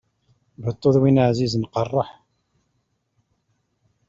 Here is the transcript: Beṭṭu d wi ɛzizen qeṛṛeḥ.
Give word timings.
Beṭṭu 0.63 0.89
d 0.93 0.97
wi 1.01 1.11
ɛzizen 1.29 1.69
qeṛṛeḥ. 1.73 2.09